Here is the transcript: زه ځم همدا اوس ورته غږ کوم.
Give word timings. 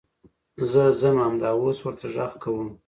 زه 0.71 0.83
ځم 0.99 1.17
همدا 1.25 1.49
اوس 1.59 1.77
ورته 1.81 2.05
غږ 2.15 2.33
کوم. 2.43 2.69